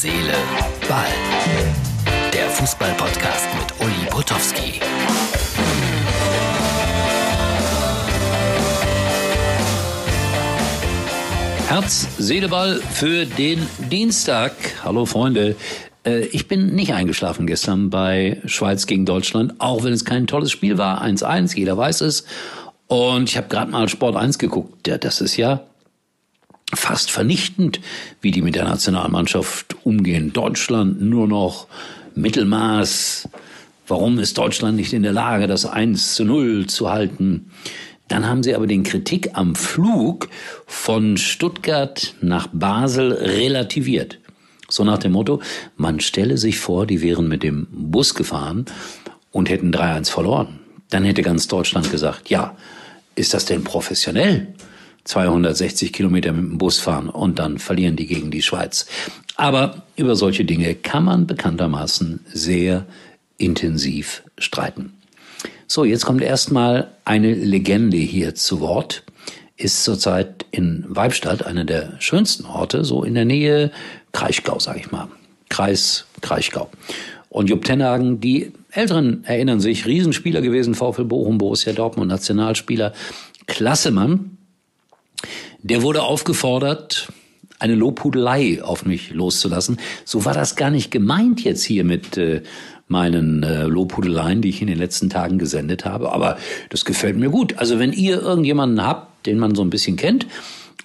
Seele, 0.00 0.32
Ball. 0.88 1.06
Der 2.32 2.48
Fußball-Podcast 2.50 3.48
mit 3.58 3.84
Uli 3.84 4.08
Potowski. 4.08 4.78
Herz, 11.66 12.06
Seele, 12.16 12.48
Ball 12.48 12.76
für 12.92 13.26
den 13.26 13.66
Dienstag. 13.90 14.52
Hallo 14.84 15.04
Freunde. 15.04 15.56
Äh, 16.06 16.26
ich 16.26 16.46
bin 16.46 16.76
nicht 16.76 16.94
eingeschlafen 16.94 17.48
gestern 17.48 17.90
bei 17.90 18.40
Schweiz 18.44 18.86
gegen 18.86 19.04
Deutschland, 19.04 19.54
auch 19.58 19.82
wenn 19.82 19.92
es 19.92 20.04
kein 20.04 20.28
tolles 20.28 20.52
Spiel 20.52 20.78
war. 20.78 21.02
1-1, 21.02 21.56
jeder 21.56 21.76
weiß 21.76 22.02
es. 22.02 22.24
Und 22.86 23.28
ich 23.28 23.36
habe 23.36 23.48
gerade 23.48 23.72
mal 23.72 23.88
Sport 23.88 24.14
1 24.14 24.38
geguckt. 24.38 24.86
Ja, 24.86 24.96
das 24.96 25.20
ist 25.20 25.36
ja 25.36 25.64
fast 26.74 27.10
vernichtend, 27.10 27.80
wie 28.20 28.30
die 28.30 28.42
mit 28.42 28.54
der 28.54 28.64
Nationalmannschaft 28.64 29.76
umgehen. 29.84 30.32
Deutschland 30.32 31.00
nur 31.00 31.26
noch 31.26 31.66
Mittelmaß. 32.14 33.28
Warum 33.86 34.18
ist 34.18 34.36
Deutschland 34.36 34.76
nicht 34.76 34.92
in 34.92 35.02
der 35.02 35.12
Lage, 35.12 35.46
das 35.46 35.64
1 35.64 36.14
zu 36.14 36.24
0 36.24 36.66
zu 36.66 36.90
halten? 36.90 37.50
Dann 38.08 38.26
haben 38.26 38.42
sie 38.42 38.54
aber 38.54 38.66
den 38.66 38.82
Kritik 38.82 39.30
am 39.34 39.54
Flug 39.54 40.28
von 40.66 41.16
Stuttgart 41.16 42.14
nach 42.20 42.48
Basel 42.52 43.12
relativiert. 43.12 44.18
So 44.68 44.84
nach 44.84 44.98
dem 44.98 45.12
Motto, 45.12 45.40
man 45.76 46.00
stelle 46.00 46.36
sich 46.36 46.58
vor, 46.58 46.86
die 46.86 47.00
wären 47.00 47.28
mit 47.28 47.42
dem 47.42 47.66
Bus 47.70 48.14
gefahren 48.14 48.66
und 49.30 49.48
hätten 49.48 49.72
3-1 49.72 50.10
verloren. 50.10 50.60
Dann 50.90 51.04
hätte 51.04 51.22
ganz 51.22 51.48
Deutschland 51.48 51.90
gesagt, 51.90 52.30
ja, 52.30 52.56
ist 53.14 53.34
das 53.34 53.46
denn 53.46 53.64
professionell? 53.64 54.54
260 55.08 55.94
Kilometer 55.94 56.32
mit 56.32 56.42
dem 56.42 56.58
Bus 56.58 56.78
fahren 56.80 57.08
und 57.08 57.38
dann 57.38 57.58
verlieren 57.58 57.96
die 57.96 58.06
gegen 58.06 58.30
die 58.30 58.42
Schweiz. 58.42 58.86
Aber 59.36 59.82
über 59.96 60.16
solche 60.16 60.44
Dinge 60.44 60.74
kann 60.74 61.04
man 61.04 61.26
bekanntermaßen 61.26 62.20
sehr 62.30 62.84
intensiv 63.38 64.22
streiten. 64.36 64.92
So, 65.66 65.84
jetzt 65.84 66.04
kommt 66.04 66.20
erstmal 66.20 66.88
eine 67.06 67.32
Legende 67.32 67.96
hier 67.96 68.34
zu 68.34 68.60
Wort. 68.60 69.02
Ist 69.56 69.84
zurzeit 69.84 70.44
in 70.50 70.84
Weibstadt, 70.88 71.46
einer 71.46 71.64
der 71.64 71.94
schönsten 72.00 72.44
Orte, 72.44 72.84
so 72.84 73.02
in 73.02 73.14
der 73.14 73.24
Nähe 73.24 73.70
Kraichgau, 74.12 74.58
sag 74.58 74.78
ich 74.78 74.90
mal. 74.90 75.08
Kreis 75.48 76.04
Kraichgau. 76.20 76.70
Und 77.30 77.48
Jupp 77.48 77.64
Tenhagen, 77.64 78.20
die 78.20 78.52
Älteren 78.70 79.24
erinnern 79.24 79.60
sich, 79.60 79.86
Riesenspieler 79.86 80.42
gewesen, 80.42 80.74
VfL 80.74 81.04
Bochum, 81.04 81.38
Borussia 81.38 81.72
Dortmund, 81.72 82.08
Nationalspieler, 82.08 82.92
Klassemann, 83.46 84.37
der 85.62 85.82
wurde 85.82 86.02
aufgefordert, 86.02 87.08
eine 87.58 87.74
Lobhudelei 87.74 88.62
auf 88.62 88.84
mich 88.84 89.10
loszulassen. 89.10 89.78
So 90.04 90.24
war 90.24 90.34
das 90.34 90.56
gar 90.56 90.70
nicht 90.70 90.90
gemeint 90.90 91.42
jetzt 91.42 91.64
hier 91.64 91.84
mit 91.84 92.16
äh, 92.16 92.42
meinen 92.86 93.42
äh, 93.42 93.64
Lobhudeleien, 93.64 94.42
die 94.42 94.48
ich 94.48 94.60
in 94.60 94.68
den 94.68 94.78
letzten 94.78 95.10
Tagen 95.10 95.38
gesendet 95.38 95.84
habe. 95.84 96.12
Aber 96.12 96.38
das 96.70 96.84
gefällt 96.84 97.16
mir 97.16 97.30
gut. 97.30 97.58
Also 97.58 97.78
wenn 97.78 97.92
ihr 97.92 98.22
irgendjemanden 98.22 98.84
habt, 98.84 99.26
den 99.26 99.38
man 99.38 99.54
so 99.54 99.62
ein 99.62 99.70
bisschen 99.70 99.96
kennt, 99.96 100.26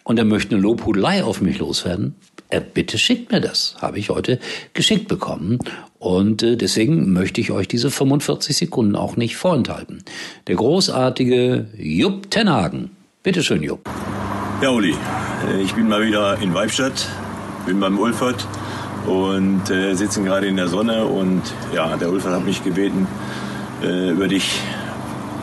und 0.04 0.20
er 0.20 0.26
möchte 0.26 0.56
eine 0.56 0.62
Lobhudelei 0.62 1.24
auf 1.24 1.42
mich 1.42 1.60
loswerden, 1.60 2.16
äh, 2.50 2.62
bitte 2.62 2.98
schickt 2.98 3.32
mir 3.32 3.40
das. 3.40 3.76
Habe 3.80 4.00
ich 4.00 4.10
heute 4.10 4.40
geschickt 4.74 5.08
bekommen. 5.08 5.60
Und 5.98 6.44
äh, 6.44 6.58
deswegen 6.58 7.14
möchte 7.14 7.40
ich 7.40 7.52
euch 7.52 7.68
diese 7.68 7.90
45 7.90 8.56
Sekunden 8.56 8.96
auch 8.96 9.16
nicht 9.16 9.38
vorenthalten. 9.38 10.04
Der 10.48 10.56
großartige 10.56 11.68
Jupp 11.78 12.30
Tenhagen. 12.30 12.92
Bitte 13.24 13.42
schön, 13.42 13.64
Jupp. 13.64 13.90
Ja, 14.64 14.70
Uli, 14.70 14.96
äh, 15.46 15.60
ich 15.62 15.76
bin 15.76 15.90
mal 15.90 16.02
wieder 16.04 16.38
in 16.38 16.54
Weibstadt, 16.54 17.10
bin 17.66 17.82
beim 17.82 18.00
Ulfert 18.00 18.48
und 19.06 19.70
äh, 19.70 19.94
sitzen 19.94 20.24
gerade 20.24 20.48
in 20.48 20.56
der 20.56 20.70
Sonne 20.70 21.04
und 21.04 21.42
ja, 21.74 21.98
der 21.98 22.10
Ulfert 22.10 22.34
hat 22.34 22.46
mich 22.46 22.64
gebeten, 22.64 23.06
äh, 23.84 24.12
über 24.12 24.30
dich 24.30 24.62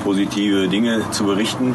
positive 0.05 0.69
Dinge 0.69 1.03
zu 1.11 1.25
berichten. 1.25 1.75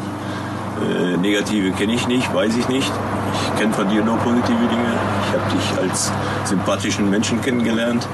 Äh, 0.82 1.18
negative 1.18 1.70
kenne 1.70 1.94
ich 1.94 2.08
nicht, 2.08 2.34
weiß 2.34 2.56
ich 2.56 2.68
nicht. 2.68 2.90
Ich 3.32 3.60
kenne 3.60 3.72
von 3.72 3.88
dir 3.90 4.02
nur 4.02 4.16
positive 4.16 4.66
Dinge. 4.68 4.92
Ich 5.28 5.38
habe 5.38 5.56
dich 5.56 5.78
als 5.88 6.10
sympathischen 6.46 7.08
Menschen 7.08 7.40
kennengelernt. 7.42 8.08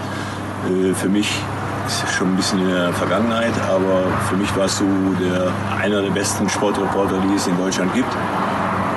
Äh, 0.69 0.93
für 0.93 1.09
mich 1.09 1.31
ist 1.87 2.05
schon 2.19 2.35
ein 2.35 2.37
bisschen 2.37 2.61
in 2.61 2.69
der 2.69 2.93
Vergangenheit, 2.93 3.55
aber 3.67 4.03
für 4.29 4.37
mich 4.37 4.55
warst 4.59 4.81
du 4.81 5.17
der, 5.19 5.51
einer 5.81 6.03
der 6.03 6.11
besten 6.11 6.51
Sportreporter, 6.51 7.17
die 7.27 7.35
es 7.35 7.47
in 7.47 7.57
Deutschland 7.57 7.95
gibt. 7.95 8.15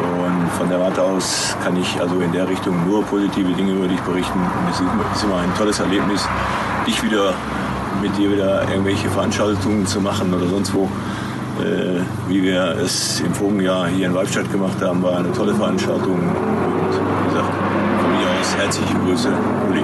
Und 0.05 0.49
von 0.57 0.69
der 0.69 0.79
Warte 0.79 1.01
aus 1.01 1.55
kann 1.63 1.75
ich 1.77 1.99
also 1.99 2.19
in 2.19 2.31
der 2.31 2.47
Richtung 2.47 2.87
nur 2.87 3.03
positive 3.03 3.53
Dinge 3.53 3.73
über 3.73 3.87
dich 3.87 3.99
berichten. 4.01 4.39
Und 4.39 4.69
es 4.71 4.79
ist 5.17 5.23
immer 5.23 5.37
ein 5.37 5.53
tolles 5.57 5.79
Erlebnis, 5.79 6.27
dich 6.85 7.01
wieder 7.03 7.33
mit 8.01 8.17
dir 8.17 8.31
wieder 8.31 8.69
irgendwelche 8.69 9.09
Veranstaltungen 9.09 9.85
zu 9.85 9.99
machen 9.99 10.33
oder 10.33 10.47
sonst 10.47 10.73
wo. 10.73 10.89
Äh, 11.59 12.01
wie 12.27 12.43
wir 12.43 12.77
es 12.83 13.21
im 13.21 13.33
vorigen 13.33 13.61
Jahr 13.61 13.87
hier 13.87 14.07
in 14.07 14.13
Weibstadt 14.13 14.51
gemacht 14.51 14.81
haben, 14.81 15.01
war 15.01 15.17
eine 15.17 15.31
tolle 15.31 15.55
Veranstaltung. 15.55 16.13
Und 16.13 16.93
wie 16.93 17.29
gesagt, 17.29 17.53
von 18.01 18.11
mir 18.11 18.27
aus 18.39 18.55
herzliche 18.57 18.93
Grüße, 19.05 19.29
Uli. 19.69 19.83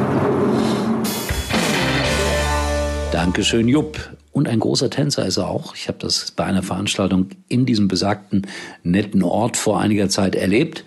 Dankeschön, 3.12 3.68
Jupp. 3.68 3.98
Und 4.32 4.48
ein 4.48 4.60
großer 4.60 4.90
Tänzer 4.90 5.26
ist 5.26 5.38
er 5.38 5.50
auch. 5.50 5.76
Ich 5.76 5.88
habe 5.88 5.98
das 6.00 6.32
bei 6.32 6.46
einer 6.46 6.64
Veranstaltung 6.64 7.30
in 7.48 7.66
diesem 7.66 7.88
besagten 7.88 8.48
netten 8.84 9.24
Ort 9.24 9.58
vor 9.58 9.80
einiger 9.80 10.10
Zeit 10.10 10.36
erlebt. 10.36 10.86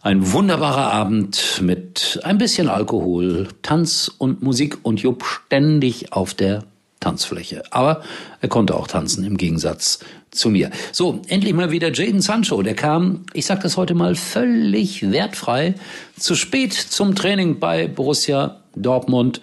Ein 0.00 0.32
wunderbarer 0.32 0.92
Abend 0.92 1.60
mit 1.62 2.20
ein 2.22 2.38
bisschen 2.38 2.68
Alkohol, 2.68 3.48
Tanz 3.62 4.08
und 4.18 4.42
Musik 4.42 4.78
und 4.84 5.00
Jupp 5.00 5.24
ständig 5.24 6.12
auf 6.12 6.34
der 6.34 6.62
Tanzfläche. 7.00 7.64
Aber 7.72 8.02
er 8.40 8.48
konnte 8.48 8.76
auch 8.76 8.86
tanzen 8.86 9.24
im 9.24 9.36
Gegensatz 9.36 9.98
zu 10.30 10.48
mir. 10.48 10.70
So, 10.92 11.22
endlich 11.26 11.54
mal 11.54 11.72
wieder 11.72 11.92
Jaden 11.92 12.20
Sancho. 12.20 12.62
Der 12.62 12.74
kam, 12.74 13.24
ich 13.32 13.46
sag 13.46 13.62
das 13.62 13.76
heute 13.76 13.94
mal, 13.94 14.14
völlig 14.14 15.10
wertfrei 15.10 15.74
zu 16.16 16.36
spät 16.36 16.72
zum 16.72 17.16
Training 17.16 17.58
bei 17.58 17.88
Borussia 17.88 18.60
Dortmund. 18.76 19.40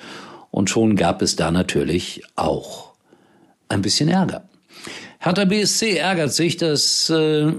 Und 0.49 0.69
schon 0.69 0.95
gab 0.95 1.21
es 1.21 1.35
da 1.35 1.51
natürlich 1.51 2.23
auch 2.35 2.92
ein 3.73 3.81
bisschen 3.81 4.09
Ärger. 4.09 4.43
Hertha 5.19 5.45
BSC 5.45 5.97
ärgert 5.97 6.33
sich, 6.33 6.57
dass 6.57 7.09
äh, 7.09 7.51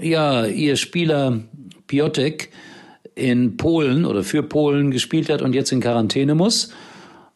ja 0.00 0.46
ihr 0.46 0.76
Spieler 0.76 1.40
Piotek 1.86 2.50
in 3.14 3.56
Polen 3.56 4.04
oder 4.04 4.22
für 4.22 4.42
Polen 4.42 4.90
gespielt 4.90 5.28
hat 5.28 5.42
und 5.42 5.54
jetzt 5.54 5.72
in 5.72 5.80
Quarantäne 5.80 6.34
muss. 6.34 6.70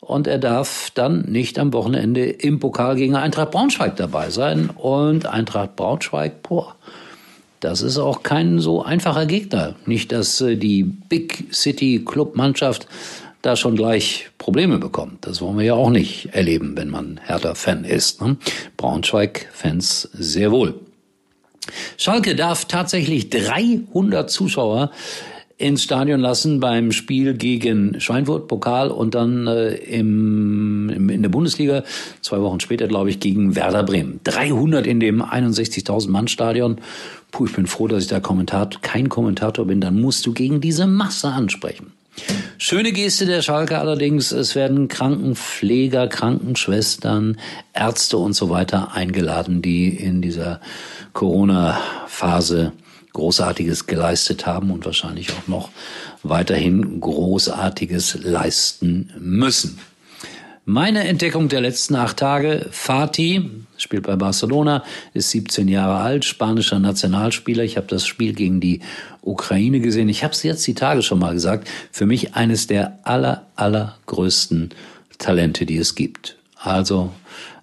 Und 0.00 0.26
er 0.26 0.38
darf 0.38 0.90
dann 0.94 1.22
nicht 1.22 1.58
am 1.58 1.72
Wochenende 1.72 2.24
im 2.24 2.58
Pokal 2.58 2.96
gegen 2.96 3.14
Eintracht 3.14 3.52
Braunschweig 3.52 3.96
dabei 3.96 4.30
sein. 4.30 4.70
Und 4.70 5.26
Eintracht 5.26 5.76
Braunschweig, 5.76 6.42
boah, 6.42 6.74
das 7.60 7.82
ist 7.82 7.98
auch 7.98 8.24
kein 8.24 8.58
so 8.58 8.82
einfacher 8.82 9.26
Gegner. 9.26 9.76
Nicht, 9.86 10.10
dass 10.10 10.40
äh, 10.40 10.56
die 10.56 10.82
Big 10.82 11.44
City 11.52 12.02
Club 12.04 12.36
Mannschaft 12.36 12.88
da 13.42 13.56
schon 13.56 13.76
gleich 13.76 14.30
Probleme 14.38 14.78
bekommt. 14.78 15.26
Das 15.26 15.40
wollen 15.40 15.58
wir 15.58 15.64
ja 15.64 15.74
auch 15.74 15.90
nicht 15.90 16.30
erleben, 16.32 16.76
wenn 16.76 16.88
man 16.88 17.20
Hertha-Fan 17.24 17.84
ist. 17.84 18.22
Ne? 18.22 18.36
Braunschweig-Fans 18.76 20.08
sehr 20.12 20.52
wohl. 20.52 20.74
Schalke 21.96 22.34
darf 22.34 22.64
tatsächlich 22.64 23.30
300 23.30 24.30
Zuschauer 24.30 24.90
ins 25.58 25.84
Stadion 25.84 26.20
lassen 26.20 26.58
beim 26.58 26.90
Spiel 26.90 27.34
gegen 27.34 28.00
Schweinfurt, 28.00 28.48
Pokal 28.48 28.90
und 28.90 29.14
dann 29.14 29.46
äh, 29.46 29.74
im, 29.74 30.88
im, 30.88 31.08
in 31.08 31.22
der 31.22 31.28
Bundesliga, 31.28 31.84
zwei 32.20 32.40
Wochen 32.40 32.58
später, 32.58 32.88
glaube 32.88 33.10
ich, 33.10 33.20
gegen 33.20 33.54
Werder 33.54 33.84
Bremen. 33.84 34.18
300 34.24 34.86
in 34.86 34.98
dem 34.98 35.22
61.000 35.22 36.10
Mann 36.10 36.26
Stadion. 36.26 36.78
Puh, 37.30 37.46
ich 37.46 37.52
bin 37.52 37.68
froh, 37.68 37.86
dass 37.86 38.02
ich 38.02 38.08
da 38.08 38.18
Kommentator, 38.18 38.80
kein 38.82 39.08
Kommentator 39.08 39.64
bin. 39.64 39.80
Dann 39.80 40.00
musst 40.00 40.26
du 40.26 40.32
gegen 40.32 40.60
diese 40.60 40.88
Masse 40.88 41.28
ansprechen. 41.28 41.92
Schöne 42.64 42.92
Geste 42.92 43.26
der 43.26 43.42
Schalke 43.42 43.80
allerdings, 43.80 44.30
es 44.30 44.54
werden 44.54 44.86
Krankenpfleger, 44.86 46.06
Krankenschwestern, 46.06 47.40
Ärzte 47.72 48.18
und 48.18 48.34
so 48.34 48.50
weiter 48.50 48.92
eingeladen, 48.94 49.62
die 49.62 49.88
in 49.88 50.22
dieser 50.22 50.60
Corona-Phase 51.12 52.70
Großartiges 53.14 53.88
geleistet 53.88 54.46
haben 54.46 54.70
und 54.70 54.86
wahrscheinlich 54.86 55.32
auch 55.32 55.48
noch 55.48 55.70
weiterhin 56.22 57.00
Großartiges 57.00 58.22
leisten 58.22 59.12
müssen. 59.18 59.80
Meine 60.72 61.06
Entdeckung 61.06 61.50
der 61.50 61.60
letzten 61.60 61.96
acht 61.96 62.16
Tage, 62.16 62.66
Fatih, 62.70 63.50
spielt 63.76 64.04
bei 64.04 64.16
Barcelona, 64.16 64.82
ist 65.12 65.28
17 65.28 65.68
Jahre 65.68 66.02
alt, 66.02 66.24
spanischer 66.24 66.78
Nationalspieler. 66.78 67.62
Ich 67.62 67.76
habe 67.76 67.88
das 67.88 68.06
Spiel 68.06 68.32
gegen 68.32 68.58
die 68.58 68.80
Ukraine 69.20 69.80
gesehen. 69.80 70.08
Ich 70.08 70.24
habe 70.24 70.32
es 70.32 70.42
jetzt 70.42 70.66
die 70.66 70.72
Tage 70.72 71.02
schon 71.02 71.18
mal 71.18 71.34
gesagt. 71.34 71.68
Für 71.90 72.06
mich 72.06 72.36
eines 72.36 72.68
der 72.68 72.98
aller, 73.02 73.48
allergrößten 73.54 74.70
Talente, 75.18 75.66
die 75.66 75.76
es 75.76 75.94
gibt. 75.94 76.38
Also 76.56 77.12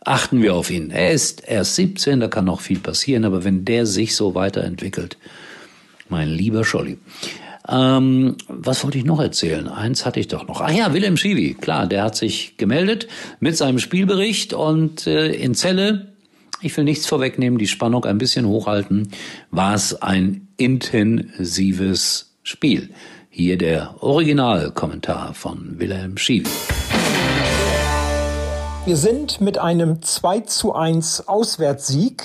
achten 0.05 0.43
wir 0.43 0.53
auf 0.53 0.69
ihn. 0.69 0.91
Er 0.91 1.09
ist 1.09 1.41
erst 1.47 1.77
17, 1.77 2.19
da 2.19 2.27
kann 2.27 2.45
noch 2.45 2.61
viel 2.61 2.77
passieren, 2.77 3.25
aber 3.25 3.43
wenn 3.43 3.65
der 3.65 3.87
sich 3.87 4.15
so 4.15 4.35
weiterentwickelt, 4.35 5.17
mein 6.09 6.29
lieber 6.29 6.63
Scholli. 6.63 6.99
Ähm, 7.71 8.35
was 8.47 8.83
wollte 8.83 8.97
ich 8.97 9.05
noch 9.05 9.21
erzählen? 9.21 9.67
Eins 9.67 10.05
hatte 10.05 10.19
ich 10.19 10.27
doch 10.27 10.47
noch. 10.47 10.61
Ach 10.61 10.71
ja, 10.71 10.91
Wilhelm 10.93 11.17
Schiwi, 11.17 11.53
klar, 11.53 11.85
der 11.85 12.03
hat 12.03 12.15
sich 12.15 12.57
gemeldet 12.57 13.07
mit 13.39 13.55
seinem 13.55 13.77
Spielbericht 13.77 14.53
und 14.53 15.05
äh, 15.05 15.31
in 15.31 15.53
Celle, 15.53 16.13
ich 16.61 16.75
will 16.75 16.83
nichts 16.83 17.05
vorwegnehmen, 17.05 17.59
die 17.59 17.67
Spannung 17.67 18.05
ein 18.05 18.17
bisschen 18.17 18.47
hochhalten, 18.47 19.09
war 19.51 19.75
es 19.75 20.01
ein 20.01 20.47
intensives 20.57 22.35
Spiel. 22.41 22.89
Hier 23.29 23.57
der 23.59 24.01
Originalkommentar 24.01 25.35
von 25.35 25.79
Wilhelm 25.79 26.17
Schiwi. 26.17 26.49
Wir 28.85 28.97
sind 28.97 29.39
mit 29.41 29.59
einem 29.59 30.01
2 30.01 30.39
zu 30.41 30.73
1 30.73 31.27
Auswärtssieg 31.27 32.23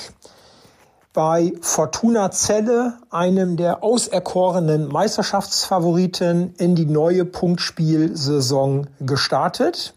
bei 1.14 1.52
Fortuna 1.60 2.32
Celle, 2.32 2.94
einem 3.08 3.56
der 3.56 3.84
auserkorenen 3.84 4.88
Meisterschaftsfavoriten, 4.88 6.54
in 6.58 6.74
die 6.74 6.86
neue 6.86 7.24
Punktspielsaison 7.24 8.88
gestartet. 8.98 9.94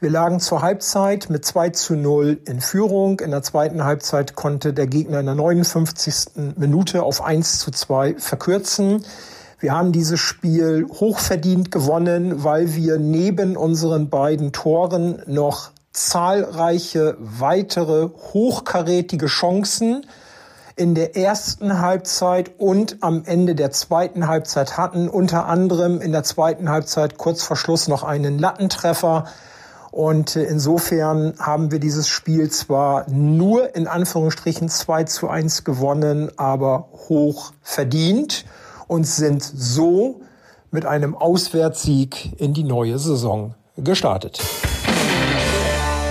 Wir 0.00 0.08
lagen 0.08 0.40
zur 0.40 0.62
Halbzeit 0.62 1.28
mit 1.28 1.44
2 1.44 1.70
zu 1.70 1.94
0 1.94 2.40
in 2.46 2.62
Führung. 2.62 3.20
In 3.20 3.32
der 3.32 3.42
zweiten 3.42 3.84
Halbzeit 3.84 4.34
konnte 4.34 4.72
der 4.72 4.86
Gegner 4.86 5.20
in 5.20 5.26
der 5.26 5.34
59. 5.34 6.56
Minute 6.56 7.02
auf 7.02 7.22
1 7.22 7.58
zu 7.58 7.70
2 7.70 8.14
verkürzen. 8.14 9.04
Wir 9.58 9.74
haben 9.74 9.92
dieses 9.92 10.20
Spiel 10.20 10.86
hochverdient 10.88 11.70
gewonnen, 11.70 12.44
weil 12.44 12.74
wir 12.74 12.98
neben 12.98 13.58
unseren 13.58 14.08
beiden 14.08 14.52
Toren 14.52 15.22
noch 15.26 15.72
zahlreiche 15.92 17.18
weitere 17.20 18.08
hochkarätige 18.32 19.26
Chancen 19.26 20.06
in 20.80 20.94
der 20.94 21.14
ersten 21.14 21.78
Halbzeit 21.82 22.52
und 22.56 22.96
am 23.02 23.24
Ende 23.26 23.54
der 23.54 23.70
zweiten 23.70 24.26
Halbzeit 24.26 24.78
hatten. 24.78 25.10
Unter 25.10 25.44
anderem 25.44 26.00
in 26.00 26.10
der 26.10 26.22
zweiten 26.22 26.70
Halbzeit 26.70 27.18
kurz 27.18 27.42
vor 27.42 27.58
Schluss 27.58 27.86
noch 27.86 28.02
einen 28.02 28.38
Lattentreffer. 28.38 29.26
Und 29.90 30.36
äh, 30.36 30.44
insofern 30.44 31.34
haben 31.38 31.70
wir 31.70 31.80
dieses 31.80 32.08
Spiel 32.08 32.50
zwar 32.50 33.10
nur 33.10 33.76
in 33.76 33.88
Anführungsstrichen 33.88 34.70
2 34.70 35.04
zu 35.04 35.28
1 35.28 35.64
gewonnen, 35.64 36.30
aber 36.38 36.88
hoch 37.10 37.52
verdient 37.60 38.46
und 38.88 39.06
sind 39.06 39.42
so 39.42 40.22
mit 40.70 40.86
einem 40.86 41.14
Auswärtssieg 41.14 42.40
in 42.40 42.54
die 42.54 42.64
neue 42.64 42.98
Saison 42.98 43.54
gestartet. 43.76 44.40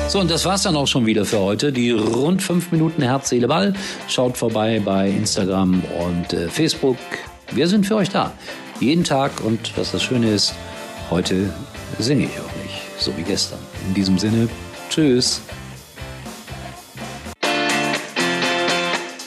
So, 0.09 0.19
und 0.19 0.31
das 0.31 0.43
war's 0.43 0.63
dann 0.63 0.75
auch 0.75 0.87
schon 0.87 1.05
wieder 1.05 1.23
für 1.23 1.37
heute. 1.37 1.71
Die 1.71 1.91
rund 1.91 2.41
fünf 2.41 2.71
Minuten 2.71 3.03
Herz, 3.03 3.29
Seele, 3.29 3.47
Ball. 3.47 3.75
Schaut 4.07 4.37
vorbei 4.37 4.81
bei 4.83 5.07
Instagram 5.07 5.83
und 5.99 6.33
äh, 6.33 6.49
Facebook. 6.49 6.97
Wir 7.51 7.67
sind 7.67 7.85
für 7.85 7.95
euch 7.95 8.09
da. 8.09 8.31
Jeden 8.79 9.03
Tag. 9.03 9.31
Und 9.43 9.77
was 9.77 9.91
das 9.91 10.01
Schöne 10.01 10.31
ist, 10.31 10.55
heute 11.11 11.53
singe 11.99 12.25
ich 12.25 12.31
auch 12.39 12.63
nicht. 12.63 12.81
So 12.97 13.15
wie 13.17 13.21
gestern. 13.21 13.59
In 13.87 13.93
diesem 13.93 14.17
Sinne, 14.17 14.49
tschüss. 14.89 15.43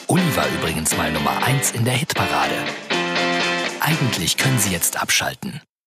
Uli 0.07 0.35
war 0.35 0.47
übrigens 0.59 0.97
mal 0.97 1.09
Nummer 1.13 1.41
1 1.45 1.71
in 1.71 1.85
der 1.85 1.93
Hitparade. 1.93 2.55
Eigentlich 3.79 4.35
können 4.35 4.59
Sie 4.59 4.73
jetzt 4.73 5.01
abschalten. 5.01 5.61